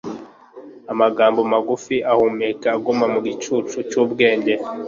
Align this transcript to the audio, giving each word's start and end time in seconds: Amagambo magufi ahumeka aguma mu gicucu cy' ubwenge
Amagambo 0.91 1.39
magufi 1.51 1.95
ahumeka 2.11 2.67
aguma 2.75 3.05
mu 3.13 3.19
gicucu 3.25 3.77
cy' 3.89 3.99
ubwenge 4.03 4.53